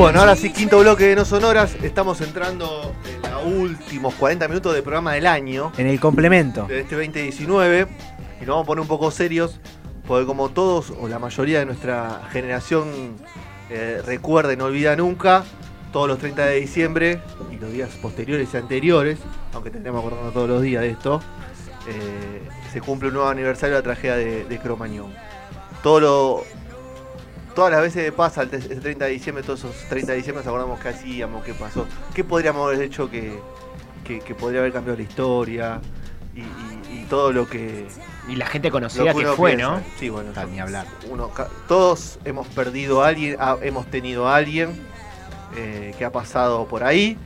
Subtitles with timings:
[0.00, 1.76] Bueno, ahora sí, quinto bloque de No Sonoras.
[1.82, 6.64] Estamos entrando en los últimos 40 minutos del programa del año, En el complemento.
[6.64, 7.86] de este 2019.
[8.40, 9.60] Y nos vamos a poner un poco serios,
[10.08, 13.14] porque como todos, o la mayoría de nuestra generación
[13.68, 15.44] eh, recuerda y no olvida nunca,
[15.92, 17.20] todos los 30 de diciembre
[17.52, 19.18] y los días posteriores y anteriores,
[19.52, 21.20] aunque tendríamos acordando todos los días de esto,
[21.86, 22.40] eh,
[22.72, 25.12] se cumple un nuevo aniversario de la tragedia de, de Cromañón.
[25.82, 26.44] Todo lo,
[27.60, 30.16] todas las veces que pasa el, te- el 30 de diciembre, todos esos 30 de
[30.16, 33.38] diciembre nos acordamos qué hacíamos, qué pasó, qué podríamos haber hecho que,
[34.02, 35.80] que, que podría haber cambiado la historia
[36.34, 37.86] y, y- y todo lo que,
[38.28, 39.72] Y la gente conocida que fue, piensa.
[39.76, 39.82] ¿no?
[39.98, 40.86] Sí, bueno, ni hablar.
[41.10, 41.30] uno
[41.68, 44.70] todos hemos perdido a alguien, ah, hemos tenido a alguien
[45.56, 47.18] eh, que ha pasado por ahí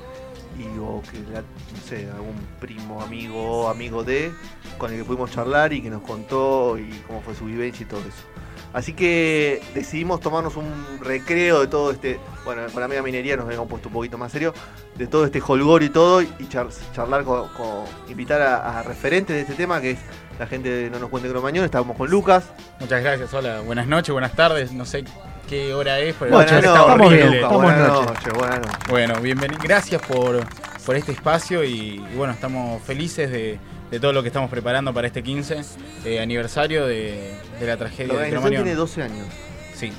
[0.59, 4.33] y o que la- no sé, algún primo, amigo, amigo de
[4.79, 7.87] con el que pudimos charlar y que nos contó y cómo fue su vivencia y
[7.89, 8.34] todo eso.
[8.75, 13.47] Así que decidimos tomarnos un recreo de todo este, bueno, con la media minería nos
[13.47, 14.53] habíamos puesto un poquito más serio,
[14.97, 19.37] de todo este holgor y todo, y char- charlar con, con- invitar a, a referentes
[19.37, 19.99] de este tema, que es
[20.41, 22.45] la gente de No nos cuente Cromañón, estábamos con Lucas,
[22.81, 25.05] Muchas gracias, hola, buenas noches, buenas tardes, no sé
[25.49, 27.29] qué hora es, pero Buenas noches, está estamos horrible.
[27.31, 28.07] bien, buenas noches.
[28.09, 28.79] noches, buenas noches.
[28.89, 30.41] Bueno, bienvenido, gracias por,
[30.85, 31.71] por este espacio y,
[32.13, 33.61] y bueno, estamos felices de,
[33.95, 35.61] de todo lo que estamos preparando para este 15
[36.05, 38.65] eh, aniversario de, de la La tragedia de organización Cromañón.
[38.65, 39.27] tiene 12 años.
[39.75, 39.93] Sí,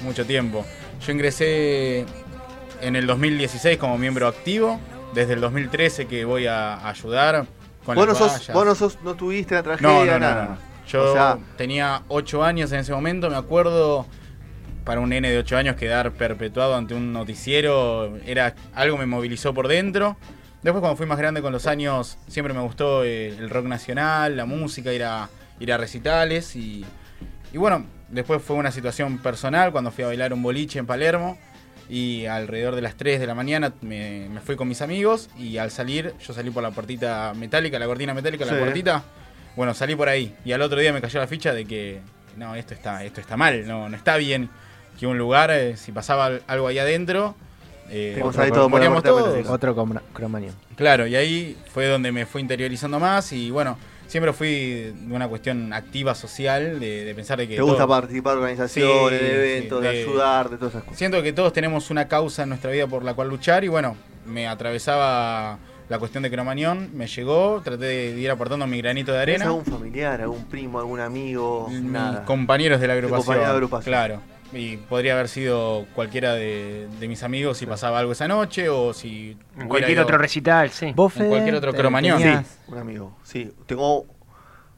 [0.00, 0.64] mucho tiempo.
[1.04, 2.06] Yo ingresé
[2.80, 4.78] en el 2016 como miembro activo,
[5.12, 7.46] desde el 2013 que voy a ayudar
[7.84, 8.52] con Vos no, las sos, vallas.
[8.54, 10.44] vos no, sos, no tuviste la tragedia, No, no, no, nada.
[10.44, 10.58] no.
[10.88, 14.06] Yo O sea- tenía 8 años en ese momento, me acuerdo,
[14.84, 19.52] para un nene de 8 años quedar perpetuado ante un noticiero, era algo me movilizó
[19.52, 20.16] por dentro.
[20.62, 24.44] Después cuando fui más grande con los años, siempre me gustó el rock nacional, la
[24.44, 25.28] música, ir a,
[25.58, 26.84] ir a recitales y,
[27.52, 31.36] y bueno, después fue una situación personal cuando fui a bailar un boliche en Palermo
[31.88, 35.58] y alrededor de las 3 de la mañana me, me fui con mis amigos y
[35.58, 38.52] al salir, yo salí por la puertita metálica, la cortina metálica, Sí.
[38.52, 39.02] la puertita,
[39.56, 42.00] bueno, salí por ahí y al otro día me cayó la ficha de que
[42.36, 44.48] no, esto está, esto está mal, no, no está bien
[44.98, 47.34] que un lugar, eh, si pasaba al- algo ahí adentro,
[47.90, 49.28] eh, Tenemos ahí todo por la moríamos cortina todos.
[49.36, 49.52] metálica.
[49.52, 50.54] Otro cromañón.
[50.76, 53.76] Claro, y ahí fue donde me fui interiorizando más y bueno,
[54.06, 57.56] siempre fui de una cuestión activa social, de, de pensar de que...
[57.56, 60.72] Te gusta todo- participar de organizaciones, Sí, de eventos, sí, de, de- ayudar, de todas
[60.74, 60.98] esas cosas.
[60.98, 63.96] Siento que todos tenemos una causa en nuestra vida por la cual luchar y bueno,
[64.26, 69.18] me atravesaba la cuestión de Cromañón, me llegó, traté de ir aportando mi granito de
[69.20, 69.44] ¿Tenés arena.
[69.50, 71.66] algún familiar, algún primo, algún amigo?
[71.68, 72.24] mis Nada.
[72.24, 73.20] compañeros de la agrupación.
[73.26, 73.90] compañeros de agrupación.
[73.92, 74.20] Claro.
[74.52, 78.92] Y podría haber sido cualquiera de, de mis amigos si pasaba algo esa noche o
[78.92, 79.36] si.
[79.58, 80.92] En cualquier ido- otro recital, sí.
[80.94, 82.18] ¿Vos, En cualquier otro cromañón.
[82.18, 83.50] tenías- Un amigo, sí.
[83.66, 84.04] Tengo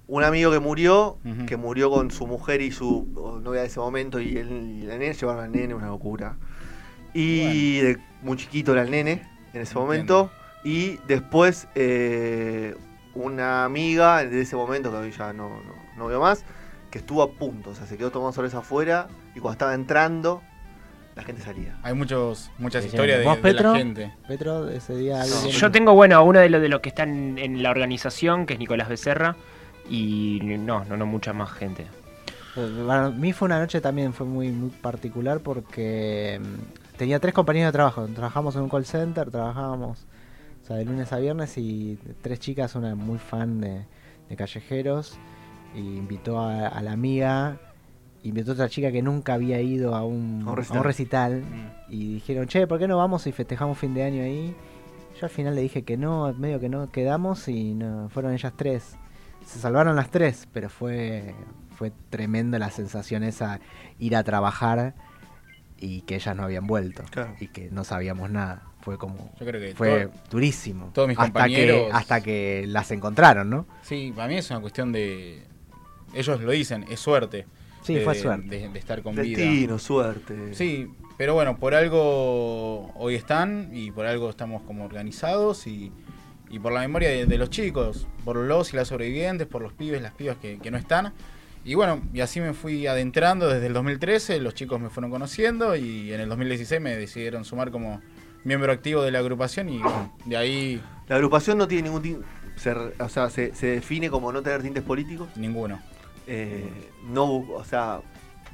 [0.07, 4.21] un amigo que murió, que murió con su mujer y su novia de ese momento,
[4.21, 4.51] y él
[4.83, 6.37] y la nene llevaron al nene, una locura.
[7.13, 9.13] Y de muy chiquito era el nene
[9.53, 9.81] en ese Entiendo.
[9.81, 10.31] momento.
[10.63, 12.75] Y después eh,
[13.15, 16.45] una amiga de ese momento, que hoy ya no, no, no veo más,
[16.91, 20.43] que estuvo a punto, o sea, se quedó tomando cerveza afuera y cuando estaba entrando,
[21.17, 21.77] la gente salía.
[21.83, 23.73] Hay muchos, muchas historias de, ¿Vos, de Petro?
[23.73, 24.13] la gente.
[24.27, 27.39] Petro, ese día alguien- Yo tengo, bueno, a uno de los, de los que están
[27.39, 29.37] en la organización, que es Nicolás Becerra,
[29.89, 31.87] y no, no, no mucha más gente.
[32.87, 37.69] Para mí fue una noche también fue muy, muy particular porque mm, tenía tres compañeros
[37.69, 38.07] de trabajo.
[38.07, 40.07] Trabajamos en un call center, trabajábamos
[40.63, 43.85] o sea, de lunes a viernes y tres chicas, una muy fan de,
[44.29, 45.19] de callejeros,
[45.75, 47.59] y invitó a, a la amiga,
[48.25, 50.79] invitó a otra chica que nunca había ido a un, A un a recital.
[50.79, 51.93] un recital, Mm.
[51.93, 54.55] y dijeron, che, ¿por qué no vamos y festejamos fin de año ahí?
[55.21, 58.53] Yo al final le dije que no, medio que no quedamos y no, fueron ellas
[58.57, 58.97] tres.
[59.47, 61.35] Se salvaron las tres, pero fue,
[61.77, 63.61] fue tremenda la sensación esa,
[63.99, 64.95] ir a trabajar
[65.79, 67.35] y que ellas no habían vuelto Claro.
[67.41, 68.63] y que no sabíamos nada.
[68.81, 70.91] Fue como, Yo creo que fue todo- durísimo.
[70.93, 73.67] todos mis hasta que, compañeros- hasta que las encontraron, ¿no?
[73.83, 75.43] Sí, para mí es una cuestión de.
[76.15, 77.47] Ellos lo dicen, es suerte.
[77.85, 78.49] Sí, de- fue suerte.
[78.49, 79.39] De, de estar con vida.
[79.39, 80.55] Destino, suerte.
[80.55, 85.93] Sí, pero bueno, por algo hoy están y por algo estamos como organizados y,
[86.51, 89.73] y por la memoria de, de los chicos, por los y las sobrevivientes, por los
[89.73, 91.13] pibes, las pibas que, que no están.
[91.67, 95.77] Y bueno, y así me fui adentrando desde el 2013, los chicos me fueron conociendo
[95.77, 98.03] y en el 2016 me decidieron sumar como
[98.45, 102.23] miembro activo de la agrupación y bueno, de ahí La agrupación no tiene ningún
[102.57, 105.29] se, o sea, se, se define como no tener tintes políticos.
[105.37, 105.81] ninguno.
[106.27, 108.01] Eh, no, o sea,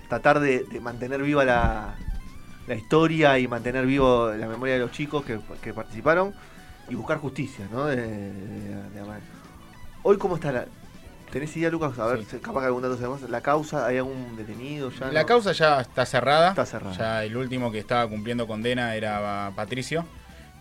[0.09, 1.95] tratar de, de mantener viva la,
[2.67, 6.35] la historia y mantener vivo la memoria de los chicos que, que participaron
[6.89, 7.87] y buscar justicia, ¿no?
[7.87, 8.33] De-
[10.03, 10.65] Hoy, ¿cómo está la.?
[11.31, 11.97] ¿Tenés idea, Lucas?
[11.99, 12.39] A ver, Sí.
[12.39, 13.23] capaz que algún dato sabemos.
[13.31, 13.87] ¿La causa?
[13.87, 15.13] ¿Hay algún detenido ya?
[15.13, 15.27] La no?
[15.27, 16.49] causa ya está cerrada.
[16.49, 16.97] Está cerrada.
[16.97, 20.05] Ya el último que estaba cumpliendo condena era Patricio,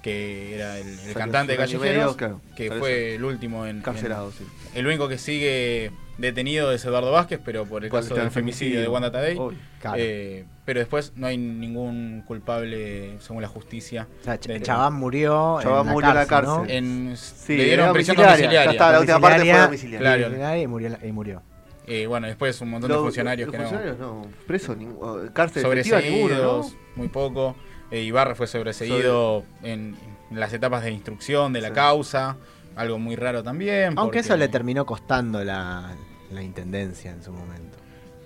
[0.03, 2.41] que era el, cantante de Callejeros, medio, claro.
[2.55, 4.45] que fue el último en, Encarcelado, sí.
[4.75, 8.81] El único que sigue detenido es Eduardo Vázquez, pero por el caso el del femicidio
[8.81, 9.37] de Wanda Tadei.
[9.79, 9.97] Claro.
[9.99, 14.07] Eh, pero después no hay ningún culpable, según la justicia.
[14.21, 16.57] O sea, de- Chabán murió Chabán en la murió en la cárcel, ¿no?
[16.59, 16.75] cárcel.
[16.77, 18.65] En, Sí, le dieron prisión domiciliaria, domiciliaria.
[18.65, 19.99] ya está, la última parte fue domiciliaria.
[19.99, 20.23] Claro.
[20.23, 20.97] Domiciliaria Y murió.
[21.03, 21.41] y murió.
[21.87, 23.63] Eh, bueno, después un montón de funcionarios los que no.
[23.69, 24.27] funcionarios no.
[24.45, 26.77] Presos, ningún- cárcel efectiva ninguno, sobreseídos, ¿no?
[26.97, 27.55] muy poco.
[27.89, 29.95] Eh, Ibarra fue sobreseído en,
[30.29, 31.73] en las etapas de instrucción de la Sí.
[31.73, 32.37] causa,
[32.75, 33.85] algo muy raro también.
[33.97, 35.95] Aunque porque- eso le terminó costando la,
[36.31, 37.77] la intendencia en su momento.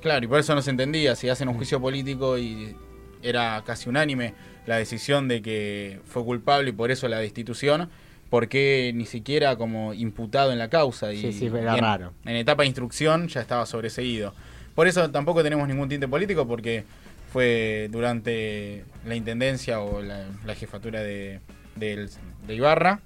[0.01, 2.75] Claro, y por eso no se entendía, si hacen un juicio político y
[3.21, 4.33] era casi unánime
[4.65, 7.89] la decisión de que fue culpable y por eso la destitución,
[8.29, 11.13] ¿por qué ni siquiera como imputado en la causa?
[11.13, 12.13] Y, Sí, sí, era y en, raro.
[12.25, 14.33] En etapa de instrucción ya estaba sobreseído.
[14.75, 16.83] Por eso tampoco tenemos ningún tinte político porque
[17.31, 21.39] fue durante la intendencia o la, la jefatura de
[22.49, 23.01] Ibarra.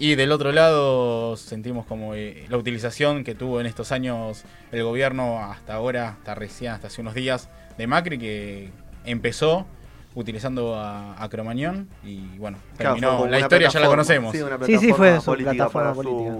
[0.00, 4.82] Y del otro lado sentimos como eh, la utilización que tuvo en estos años el
[4.82, 8.70] gobierno hasta ahora, hasta recién, hasta hace unos días, de Macri, que
[9.04, 9.66] empezó
[10.14, 14.34] utilizando a, a Cromañón y bueno, Claro, terminó, la historia ya la conocemos.
[14.34, 16.32] Sí, una Sí, sí, fue su política plataforma para su- política.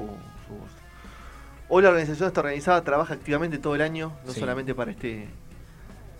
[0.48, 0.70] su voz.
[1.68, 4.40] Hoy la organización está organizada, trabaja activamente todo el año, no Sí.
[4.40, 5.28] solamente para este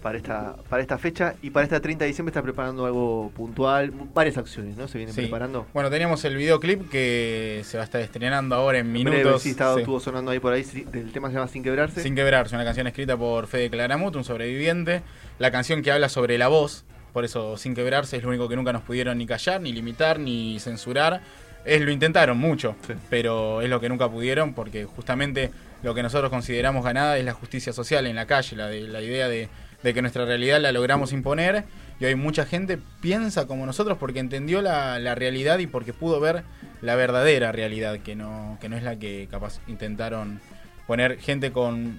[0.03, 3.93] para esta para esta fecha y para este 30 de diciembre está preparando algo puntual,
[4.15, 4.89] varias acciones, ¿no?
[4.89, 5.23] Se vienen Sí.
[5.23, 5.67] preparando.
[5.75, 9.21] Bueno, teníamos el videoclip que se va a estar estrenando ahora en minutos.
[9.21, 9.81] breve, sí, estaba, Sí.
[9.81, 12.03] estuvo sonando ahí por ahí, el tema se llama Sin quebrarse.
[12.03, 15.03] Sin quebrarse, una canción escrita por Fede Claramut, un sobreviviente.
[15.39, 18.57] La canción que habla sobre la voz, por eso Sin quebrarse es lo único que
[18.57, 21.21] nunca nos pudieron ni callar, ni limitar, ni censurar.
[21.65, 22.95] Es lo intentaron mucho, Sí.
[23.11, 25.51] pero es lo que nunca pudieron porque justamente
[25.83, 29.03] lo que nosotros consideramos ganada es la justicia social en la calle, la, de, la
[29.03, 29.49] idea de,
[29.83, 31.65] de que nuestra realidad la logramos imponer
[31.99, 36.21] y hoy mucha gente piensa como nosotros porque entendió la, la realidad y porque pudo
[36.21, 36.45] ver
[36.83, 40.41] la verdadera realidad, que no, que no es la que capaz intentaron
[40.87, 41.99] poner gente con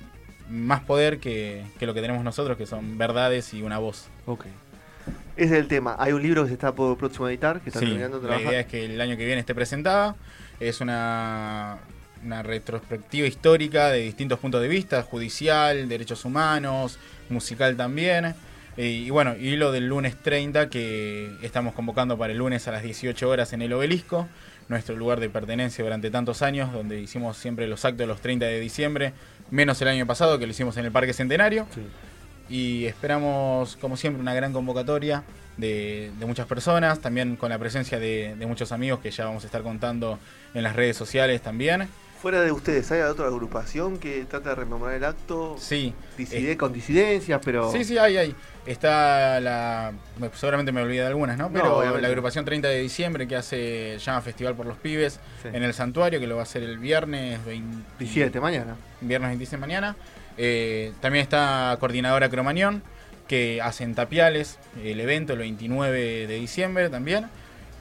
[0.50, 4.08] más poder que, que lo que tenemos nosotros, que son verdades y una voz.
[4.26, 4.46] Ok.
[5.38, 5.96] Ese es el tema.
[5.98, 8.24] Hay un libro que se está por próximo a editar, que está Sí, terminando de
[8.24, 8.52] la trabajar.
[8.52, 10.16] idea es que el año que viene esté presentada.
[10.60, 11.78] Es una,
[12.24, 17.00] una retrospectiva histórica de distintos puntos de vista, judicial, derechos humanos,
[17.32, 18.36] musical también.
[18.78, 22.72] Eh, y bueno, y lo del lunes 30 que estamos convocando para el lunes a
[22.72, 24.28] las 18 horas en el obelisco,
[24.70, 28.60] nuestro lugar de pertenencia durante tantos años, donde hicimos siempre los actos los 30 de
[28.60, 29.14] diciembre,
[29.50, 31.68] menos el año pasado que lo hicimos en el Parque Centenario.
[31.74, 31.82] Sí.
[32.50, 35.24] y esperamos, como siempre, una gran convocatoria
[35.58, 39.44] de, de muchas personas, también con la presencia de, de muchos amigos que ya vamos
[39.44, 40.18] a estar contando
[40.54, 41.88] en las redes sociales también.
[42.22, 45.56] Fuera de ustedes, ¿hay otra agrupación que trata de rememorar el acto?
[45.58, 47.72] Sí, Diside- con disidencias, pero.
[47.72, 48.36] sí, sí, hay, hay.
[48.68, 49.92] Está la.
[50.20, 51.46] me- Seguramente me olvidé de algunas, ¿no?
[51.46, 52.02] No, Pero obviamente.
[52.04, 55.48] la agrupación 30 de diciembre que hace llama Festival por los Pibes Sí.
[55.52, 58.76] en el Santuario, que lo va a hacer el viernes 20 17 mañana.
[59.02, 59.96] viernes 26 de mañana.
[60.38, 62.84] Eh, también está Coordinadora Cromañón,
[63.28, 67.26] que hace en Tapiales el evento el 29 de diciembre también.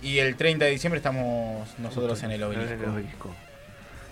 [0.02, 2.72] Y el 30 de diciembre estamos nosotros en el En obelisco.
[2.84, 3.34] el obelisco.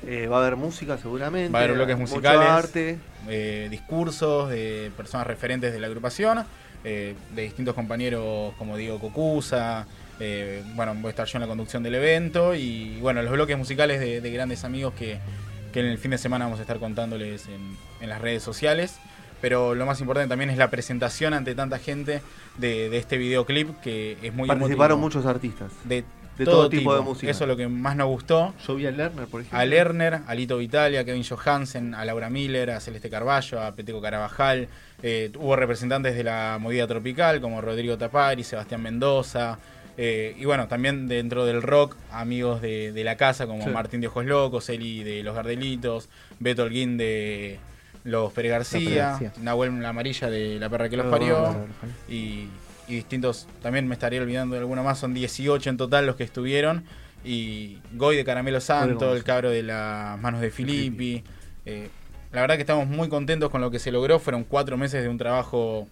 [0.07, 1.53] Eh, va a haber música seguramente.
[1.53, 2.49] Va a haber bloques mucho musicales.
[2.49, 2.99] arte.
[3.29, 6.45] Eh, discursos de personas referentes de la agrupación,
[6.85, 9.87] eh, de distintos compañeros como Diego Cocusa.
[10.21, 12.55] eh, bueno, voy a estar yo en la conducción del evento.
[12.55, 15.19] Y bueno, los bloques musicales de, de grandes amigos que,
[15.73, 18.99] que en el fin de semana vamos a estar contándoles en, en las redes sociales.
[19.41, 22.23] Pero lo más importante también es la presentación ante tanta gente
[22.57, 25.21] de, de este videoclip que es muy Participaron emotivo.
[25.21, 25.71] muchos artistas.
[25.85, 26.03] de,
[26.39, 27.31] de todo tipo de música.
[27.31, 28.55] Eso es lo que más nos gustó.
[28.67, 29.59] Yo vi a Lerner, por ejemplo.
[29.59, 33.73] A Lerner, a Lito Vitalia, a Kevin Johansen, a Laura Miller, a Celeste Carballo, a
[33.75, 34.69] Peteco Carabajal.
[35.03, 39.59] Eh, hubo representantes de la movida tropical como Rodrigo Tapari, Sebastián Mendoza.
[40.01, 43.71] eh, y bueno, también dentro del rock, amigos de, de la casa como Sí.
[43.71, 47.59] Martín de Ojos Locos, Eli de Los Gardelitos, Beto Holguín de
[48.05, 49.33] Los Pere Pere García, García.
[49.43, 51.67] Nahuel La Amarilla de La Perra que los parió.
[52.09, 52.47] Y,
[52.89, 56.25] y distintos, también me estaría olvidando de alguno más, son 18 en total los que
[56.25, 56.85] estuvieron.
[57.25, 61.25] Y Goy de Caramelo Santo, el cabro de las manos de Filippi.
[61.67, 61.89] eh,
[62.33, 64.19] la verdad que estamos muy contentos con lo que se logró.
[64.19, 65.89] Fueron cuatro meses de un trabajo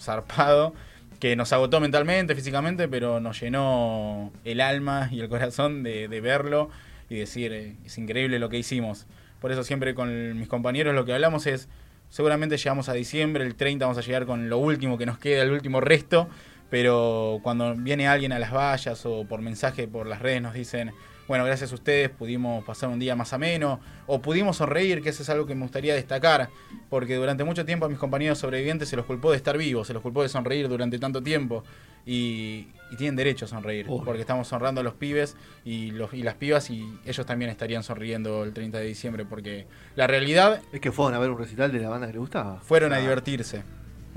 [0.00, 0.74] zarpado
[1.20, 6.20] que nos agotó mentalmente, físicamente, pero nos llenó el alma y el corazón de, de
[6.20, 6.70] verlo
[7.08, 9.06] y decir, eh, es increíble lo que hicimos.
[9.40, 11.68] Por eso siempre con mis compañeros lo que hablamos es,
[12.08, 15.42] seguramente llegamos a diciembre, el 30 vamos a llegar con lo último que nos queda,
[15.42, 16.28] el último resto,
[16.70, 20.92] pero cuando viene alguien a las vallas o por mensaje por las redes nos dicen,
[21.28, 25.22] bueno, gracias a ustedes pudimos pasar un día más ameno o pudimos sonreír, que eso
[25.22, 26.50] es algo que me gustaría destacar,
[26.88, 29.92] porque durante mucho tiempo a mis compañeros sobrevivientes se los culpó de estar vivos, se
[29.92, 31.64] los culpó de sonreír durante tanto tiempo
[32.04, 36.22] y, y tienen derecho a sonreír, porque estamos honrando a los pibes y, los, y
[36.22, 39.66] las pibas y ellos también estarían sonriendo el 30 de diciembre, porque
[39.96, 42.60] la realidad Es que fueron a ver un recital de la banda que le gustaba.
[42.60, 43.64] fueron a divertirse.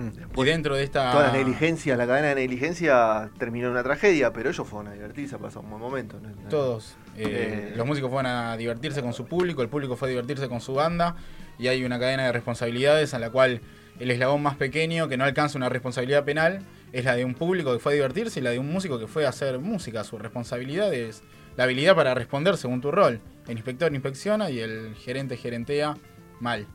[0.01, 0.39] Mm.
[0.39, 1.11] Y dentro de esta...
[1.11, 4.93] Toda la negligencia, la cadena de negligencia terminó en una tragedia, pero ellos fueron a
[4.95, 6.19] divertirse, a pasar un buen momento.
[6.21, 6.49] ¿no?
[6.49, 6.95] Todos.
[7.17, 7.73] eh, Eh.
[7.75, 10.73] Los músicos fueron a divertirse con su público, el público fue a divertirse con su
[10.73, 11.15] banda
[11.57, 13.61] y hay una cadena de responsabilidades en la cual
[13.99, 16.61] el eslabón más pequeño que no alcanza una responsabilidad penal
[16.93, 19.07] es la de un público que fue a divertirse y la de un músico que
[19.07, 20.03] fue a hacer música.
[20.05, 21.21] Su responsabilidad es
[21.57, 23.19] la habilidad para responder según tu rol.
[23.47, 25.97] El inspector inspecciona y el gerente gerentea
[26.39, 26.65] mal.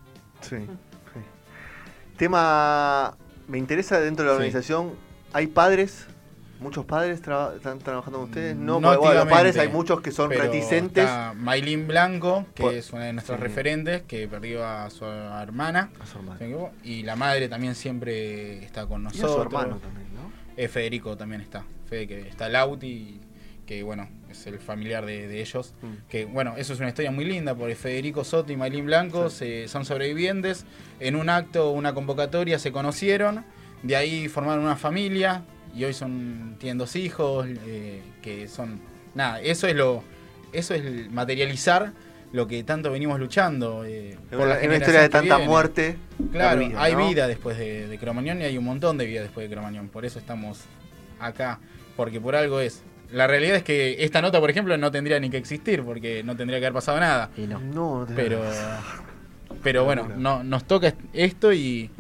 [0.43, 0.57] Sí.
[2.17, 3.17] Tema,
[3.49, 4.43] me interesa dentro de la Sí.
[4.47, 4.93] organización,
[5.33, 6.07] ¿hay padres?
[6.61, 8.55] ¿Muchos padres están trabajando con ustedes?
[8.57, 11.09] No, No bueno, los padres hay muchos que son reticentes.
[11.35, 13.43] Maylin Blanco, que Por- es una de nuestras sí.
[13.43, 15.91] referentes, que perdió a su hermana.
[16.01, 16.39] A su hermano.
[16.39, 16.73] ¿se me equivoco?
[16.85, 19.35] Y la madre también siempre está con Y a nosotros.
[19.35, 20.33] su hermano también, ¿no?
[20.57, 21.65] Eh, Federico también está.
[21.91, 23.21] Fede, que está Lauti,
[23.67, 25.75] que bueno, es el familiar de, de ellos.
[25.83, 26.09] Mm.
[26.09, 29.69] Que bueno, eso es una historia muy linda, porque Federico Soto y Maylin Blanco se-
[29.69, 30.65] son sobrevivientes.
[31.01, 33.45] En un acto, una convocatoria, se conocieron.
[33.83, 35.45] De ahí formaron una familia.
[35.75, 38.81] Y hoy son, tienen dos hijos, eh, que son...
[39.15, 40.05] Nada, eso es lo...
[40.53, 41.93] Eso es materializar
[42.33, 43.85] lo que tanto venimos luchando.
[43.85, 45.51] eh, por una, la historia de tanta viene.
[45.51, 45.97] muerte.
[46.31, 47.09] Claro, vida, hay ¿no?
[47.09, 49.89] vida después de, de Cromañón y hay un montón de vida después de Cromañón.
[49.89, 50.61] Por eso estamos
[51.19, 51.59] acá,
[51.97, 52.83] porque por algo es.
[53.15, 56.37] La realidad es que esta nota, por ejemplo, no tendría ni que existir, porque no
[56.37, 57.31] tendría que haber pasado nada.
[57.37, 57.61] Y no.
[57.61, 58.41] No, Pero,
[59.63, 61.91] pero bueno, no, nos toca est- esto y,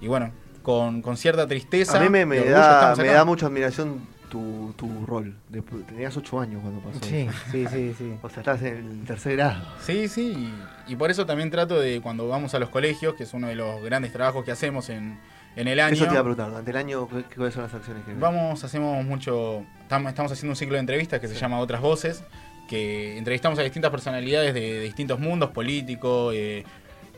[0.00, 0.30] y bueno,
[0.62, 1.98] con, con cierta tristeza.
[1.98, 5.34] A mí me, me da, me da mucha admiración tu, tu rol.
[5.48, 7.00] De- tenías 8 años cuando pasó.
[7.04, 7.32] Sí, eso.
[7.50, 8.14] sí, sí, sí.
[8.22, 9.62] O sea, estás en el tercer grado.
[9.80, 10.52] Sí, sí,
[10.86, 13.48] y, y por eso también trato de cuando vamos a los colegios, que es uno
[13.48, 15.18] de los grandes trabajos que hacemos en,
[15.56, 15.94] en el año.
[15.94, 16.50] Eso te iba a preguntar.
[16.50, 19.64] Durante el año, ¿qué- ¿cuáles son las acciones que Vamos, hacemos mucho.
[19.88, 22.22] Estamos, estamos haciendo un ciclo de entrevistas que se llama Otras Voces,
[22.68, 26.62] que entrevistamos a distintas personalidades de, de distintos mundos, político, eh,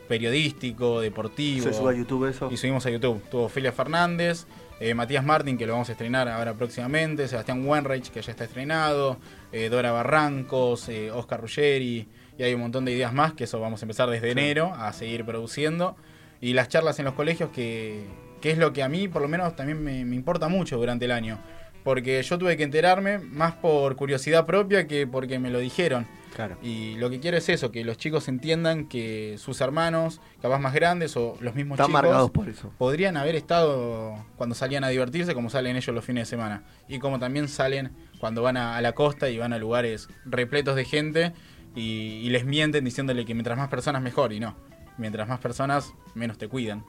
[0.07, 1.65] periodístico, deportivo.
[1.65, 2.49] se sube a YouTube eso?
[2.49, 3.21] Y subimos a YouTube.
[3.29, 4.45] Tuvo Ofelia Fernández,
[4.79, 8.45] eh, Matías Martín, que lo vamos a estrenar ahora próximamente, Sebastián Wenreich, que ya está
[8.45, 9.17] estrenado,
[9.51, 13.81] eh, Dora Barrancos, Oscar Ruggeri, y hay un montón de ideas más que eso vamos
[13.81, 15.97] a empezar desde enero a seguir produciendo.
[16.39, 18.05] Y las charlas en los colegios, que,
[18.39, 21.03] que es lo que a mí por lo menos también me, me importa mucho durante
[21.03, 21.37] el año.
[21.83, 26.05] Porque yo tuve que enterarme más por curiosidad propia que porque me lo dijeron.
[26.35, 26.57] Claro.
[26.61, 30.73] Y lo que quiero es eso, que los chicos entiendan que sus hermanos, capaz más
[30.73, 32.71] grandes o los mismos Están chicos, marcados por eso.
[32.77, 36.63] podrían haber estado cuando salían a divertirse como salen ellos los fines de semana.
[36.87, 40.77] Y como también salen cuando van a, a la costa y van a lugares repletos
[40.77, 41.33] de gente
[41.75, 44.31] y, y les mienten diciéndole que mientras más personas mejor.
[44.31, 44.55] Y no,
[44.97, 46.85] mientras más personas menos te cuidan.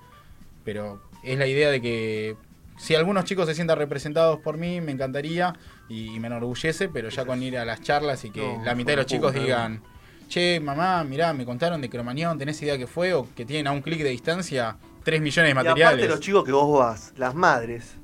[0.64, 2.36] Pero es la idea de que
[2.76, 5.54] si algunos chicos se sientan representados por mí, me encantaría
[5.88, 8.74] y, y me enorgullece, pero ya con ir a las charlas y que No, la
[8.74, 9.82] mitad de los chicos digan,
[10.28, 13.12] che, mamá, mirá, me contaron de Cromañón, ¿tenés idea que fue?
[13.14, 15.86] O que tienen a un clic de distancia 3 millones de Y materiales.
[15.94, 17.96] aparte los chicos que vos vas, las madres,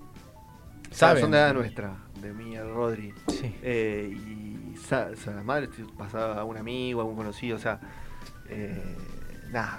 [0.90, 1.22] Saben.
[1.22, 3.14] son de edad nuestra, de mí, el Rodri.
[3.28, 3.54] Sí.
[3.62, 7.60] Eh, y o sea, las madres te pasaba a un amigo, a un conocido, o
[7.60, 7.80] sea,
[8.48, 8.80] eh,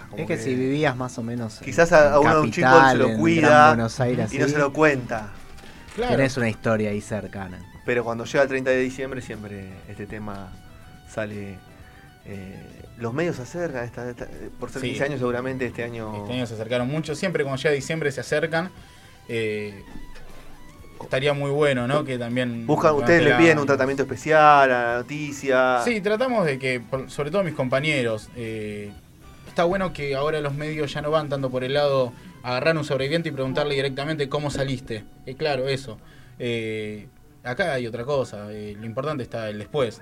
[0.10, 1.60] como Es que, si vivías más o menos.
[1.60, 4.38] en- Quizás a, en a uno de un chico se lo cuida Buenos Aires, y
[4.40, 5.30] no se lo cuenta.
[5.96, 6.16] Claro.
[6.16, 7.60] Tenés una historia ahí cercana.
[7.86, 10.50] Pero cuando llega el 30 de diciembre siempre este tema
[11.10, 11.58] sale...
[12.26, 12.66] eh,
[13.00, 14.28] los medios se acercan, esta- esta-
[14.60, 14.90] por ser Sí.
[14.90, 16.22] 15 años seguramente este año...
[16.24, 17.16] Este año se acercaron mucho.
[17.16, 18.70] Siempre cuando llega diciembre se acercan.
[19.28, 19.84] Eh,
[21.02, 22.04] estaría muy bueno, ¿no?
[22.04, 22.68] Que también.
[22.68, 25.82] Buscan, ustedes le piden un tratamiento especial a la noticia.
[25.84, 28.92] Sí, tratamos de que, sobre todo mis compañeros, eh,
[29.50, 32.14] está bueno que ahora los medios ya no van tanto por el lado
[32.44, 35.04] agarrar a un sobreviviente y preguntarle directamente cómo saliste.
[35.26, 35.98] Eh, claro, eso.
[36.38, 37.08] Eh,
[37.44, 40.02] acá hay otra cosa, eh, lo importante está el después.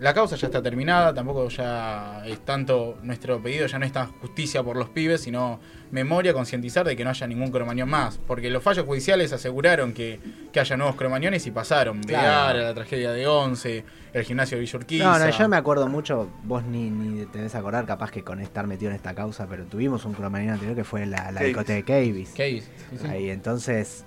[0.00, 4.10] La causa ya está terminada, tampoco ya es tanto nuestro pedido, ya no es tan
[4.20, 5.60] justicia por los pibes, sino
[5.92, 8.18] memoria, concientizar de que no haya ningún cromañón más.
[8.26, 10.18] Porque los fallos judiciales aseguraron que,
[10.52, 12.02] que haya nuevos cromañones y pasaron.
[12.02, 12.26] Claro.
[12.26, 15.04] Veara, la tragedia de Once, el gimnasio de Villurquiza.
[15.04, 18.40] No, no, yo me acuerdo mucho, vos ni, ni te debes acordar, capaz que con
[18.40, 21.46] estar metido en esta causa, pero tuvimos un cromañón anterior que fue la, la Cavis.
[21.46, 22.28] discoteca de Cavis.
[22.34, 23.06] Sí.
[23.08, 24.04] Ahí, entonces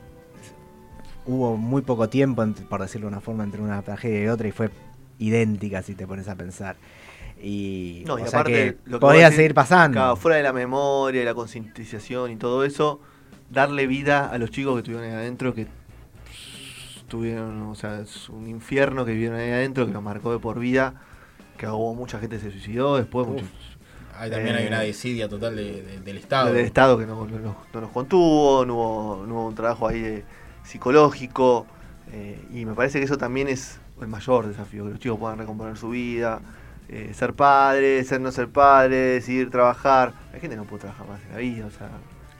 [1.25, 4.51] hubo muy poco tiempo, por decirlo de una forma, entre una tragedia y otra y
[4.51, 4.69] fue
[5.19, 6.75] idéntica si te pones a pensar.
[7.41, 9.95] Y, No, y o sea aparte, que lo que podía seguir pasando.
[9.97, 12.99] Claro, fuera de la memoria, y la concientización y todo eso,
[13.51, 15.67] darle vida a los chicos que estuvieron ahí adentro, que
[17.07, 20.59] tuvieron, o sea, es un infierno que vivieron ahí adentro, que los marcó de por
[20.59, 20.95] vida,
[21.57, 23.47] que hubo mucha gente que se suicidó, después Uf, muchos
[24.19, 26.51] Ahí también hay Eh, una desidia total de- de- del Estado.
[26.51, 29.87] del Estado que no, no- no- no nos contuvo, no hubo, no hubo un trabajo
[29.87, 30.25] ahí de-
[30.63, 31.67] psicológico,
[32.11, 35.37] eh, y me parece que eso también es el mayor desafío, que los chicos puedan
[35.37, 36.41] recomponer su vida,
[36.89, 40.13] eh, ser padres, ser no ser padres, decidir trabajar.
[40.33, 41.89] Hay gente que no puede trabajar más en la vida, o sea,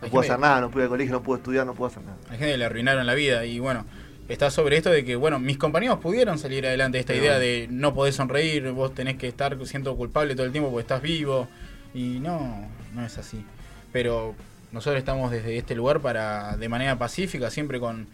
[0.02, 2.04] no puedo hacer nada, no puedo ir al colegio, no puedo estudiar, no puedo hacer
[2.04, 2.18] nada.
[2.30, 3.86] Hay gente que le arruinaron la vida y bueno,
[4.30, 7.40] está sobre esto de que, bueno, mis compañeros pudieron salir adelante de esta Pero idea
[7.40, 11.02] de no podés sonreír, vos tenés que estar siendo culpable todo el tiempo porque estás
[11.02, 11.48] vivo
[11.94, 13.44] y no, no es así.
[13.92, 14.36] Pero
[14.72, 18.08] nosotros estamos desde este lugar para, de manera pacífica, siempre con,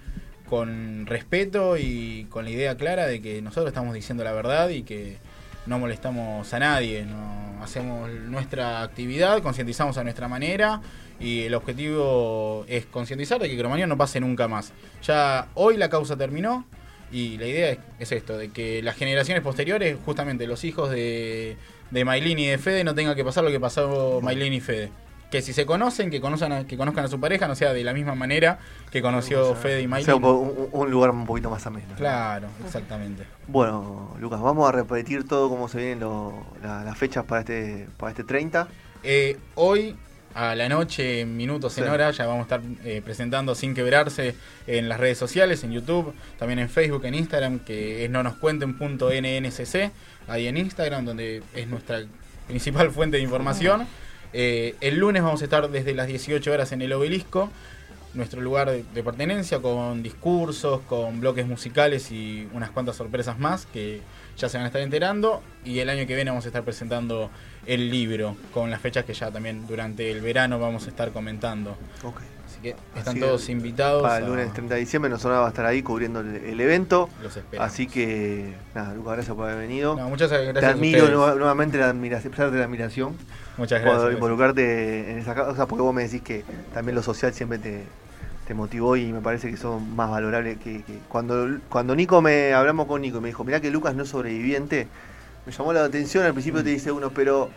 [0.53, 4.83] con respeto y con la idea clara de que nosotros estamos diciendo la verdad y
[4.83, 5.17] que
[5.65, 10.79] no molestamos a nadie, no hacemos nuestra actividad, concientizamos a nuestra manera
[11.19, 14.73] y el objetivo es concientizar de que Cromañón no pase nunca más.
[15.01, 16.67] Ya hoy la causa terminó
[17.11, 21.57] y la idea es, es esto, de que las generaciones posteriores, justamente los hijos de,
[21.89, 24.91] de Maylin y de Fede, no tengan que pasar lo que pasó Maylin y Fede.
[25.33, 27.83] Que si se conocen, que conozcan, a, que conozcan a su pareja, no sea de
[27.83, 28.59] la misma manera
[28.91, 30.05] que conoció O Fede y o Maylin.
[30.05, 31.95] sea, un, un- lugar un poquito más ameno.
[31.97, 33.23] Claro, exactamente.
[33.47, 37.87] Bueno, Lucas, vamos a repetir todo cómo se vienen lo- la- las fechas para este,
[37.97, 38.67] para este 30.
[39.01, 39.95] Eh, hoy,
[40.35, 41.89] a la noche, en minutos, en Sí.
[41.89, 44.35] horas, ya vamos a estar eh, presentando Sin Quebrarse
[44.67, 49.91] en las redes sociales, en YouTube, también en Facebook, en Instagram, que es nonoscuenten.nncc,
[50.27, 52.01] ahí en Instagram, donde es nuestra
[52.47, 53.87] principal fuente de información.
[54.33, 57.49] Eh, el lunes vamos a estar desde las 18 horas en el obelisco,
[58.13, 63.65] nuestro lugar de, de pertenencia, con discursos, con bloques musicales y unas cuantas sorpresas más
[63.67, 64.01] que
[64.37, 65.41] ya se van a estar enterando.
[65.65, 67.29] Y el año que viene vamos a estar presentando
[67.65, 71.75] el libro, con las fechas que ya también durante el verano vamos a estar comentando.
[72.45, 74.03] Así que están Así todos invitados.
[74.03, 76.59] Para el a- lunes 30 de diciembre nosotros va a estar ahí cubriendo el, el
[76.59, 77.09] evento.
[77.21, 77.71] Los esperamos.
[77.71, 79.95] Así que, nada, Lucas, gracias por haber venido.
[79.95, 80.53] No, muchas gracias.
[80.59, 83.15] Te a admiro nuevamente la admiración, expresarte la admiración
[83.57, 84.13] Muchas por gracias.
[84.13, 87.83] involucrarte en esa causa, porque vos me decís que también lo social siempre te,
[88.47, 92.53] te motivó y me parece que son más valorables que, que- cuando cuando Nico me
[92.53, 94.87] hablamos con Nico y me dijo, mirá que Lucas no es sobreviviente,
[95.45, 97.49] me llamó la atención, al principio te dice uno, pero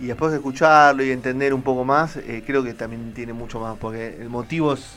[0.00, 3.60] y después de escucharlo y entender un poco más, eh, creo que también tiene mucho
[3.60, 4.96] más, porque el motivo es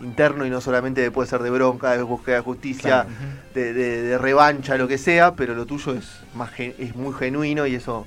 [0.00, 3.08] interno y no solamente puede ser de bronca, de búsqueda de justicia, Claro.
[3.54, 7.66] de, de- de revancha, lo que sea, pero lo tuyo es más es muy genuino
[7.66, 8.06] y eso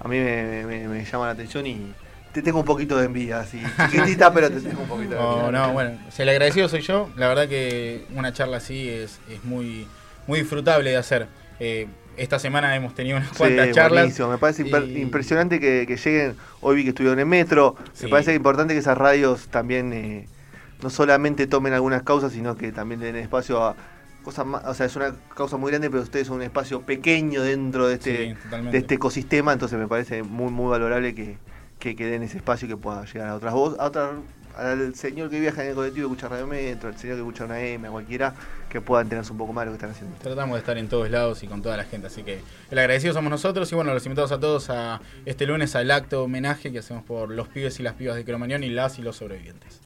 [0.00, 1.92] a mí me, me- me llama la atención y
[2.32, 5.42] te tengo un poquito de envidia, así, chiquitita, pero te tengo un poquito de envidia.
[5.42, 7.08] No, no, bueno, si el agradecido soy yo.
[7.16, 9.86] La verdad que una charla así es, es muy,
[10.26, 11.26] muy disfrutable de hacer.
[11.58, 14.02] Eh, esta semana hemos tenido unas Sí, cuantas charlas.
[14.02, 14.28] buenísimo.
[14.28, 18.04] Me parece y- impresionante que, que lleguen, hoy vi que estuvieron en Metro, Sí.
[18.04, 20.26] me parece importante que esas radios también eh,
[20.82, 23.76] no solamente tomen algunas causas, sino que también den espacio a
[24.28, 27.42] cosas más, o sea, es una causa muy grande, pero ustedes son un espacio pequeño
[27.42, 31.38] dentro de este, Sí, de este ecosistema, entonces me parece muy muy valorable que,
[31.78, 34.10] que, que den ese espacio y que pueda llegar a otras voces, a otra,
[34.54, 37.46] al señor que viaja en el colectivo y escucha Radio Metro, al señor que escucha
[37.46, 38.34] una M, a cualquiera
[38.68, 40.14] que pueda enterarse un poco más de lo que están haciendo.
[40.18, 43.14] Tratamos de estar en todos lados y con toda la gente, así que el agradecido
[43.14, 46.80] somos nosotros y bueno, los invitamos a todos a este lunes al acto homenaje que
[46.80, 49.76] hacemos por los pibes y las pibas de Cromañón y las y los sobrevivientes.